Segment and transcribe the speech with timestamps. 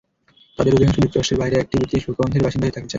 [0.57, 2.89] তাদের অধিকাংশ যুক্তরাজ্যের বাইরে একটি ব্রিটিশ ভূখণ্ডের বাসিন্দা হয়ে থাকতে চায়।